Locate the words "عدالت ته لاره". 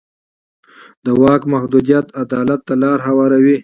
2.21-3.03